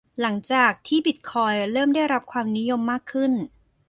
[0.21, 3.31] หลังจากที่บิตคอยน์เริ่มได้รับความนิยมมากขึ้น